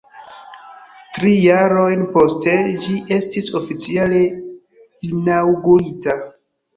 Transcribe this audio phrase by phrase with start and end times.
[1.17, 2.55] Tri jarojn poste
[2.85, 4.23] ĝi estis oficiale
[5.09, 6.17] inaŭgurita.